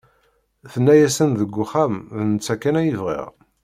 [0.71, 3.27] Tenna-yasen deg uxxam d netta kan ay bɣiɣ.